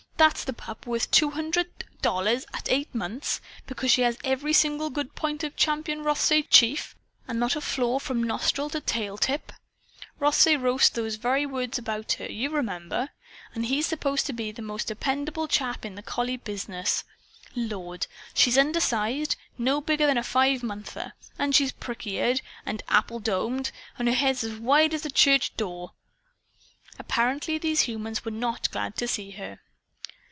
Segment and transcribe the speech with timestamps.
[0.17, 1.67] "That's the pup worth two hundred
[2.03, 6.95] dollars at eight months, 'because she has every single good point of Champion Rothsay Chief
[7.27, 9.51] and not a flaw from nostril to tail tip'!
[10.19, 13.09] Rothsay wrote those very words about her, you remember.
[13.55, 17.03] And he's supposed to be the most dependable man in the collie business!
[17.55, 18.05] Lord!
[18.35, 21.13] She's undersized no bigger than a five monther!
[21.39, 25.57] And she's prick eared and apple domed; and her head's as wide as a church
[25.57, 25.93] door!"
[26.99, 29.61] Apparently these humans were not glad to see her.